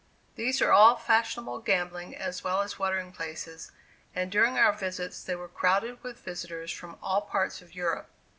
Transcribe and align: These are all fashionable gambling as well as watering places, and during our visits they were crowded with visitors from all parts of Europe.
These 0.33 0.63
are 0.63 0.71
all 0.71 0.95
fashionable 0.95 1.59
gambling 1.59 2.15
as 2.15 2.43
well 2.43 2.63
as 2.63 2.79
watering 2.79 3.11
places, 3.11 3.71
and 4.15 4.31
during 4.31 4.57
our 4.57 4.73
visits 4.73 5.23
they 5.23 5.35
were 5.35 5.47
crowded 5.47 6.01
with 6.03 6.17
visitors 6.25 6.71
from 6.71 6.97
all 7.03 7.21
parts 7.21 7.61
of 7.61 7.75
Europe. 7.75 8.09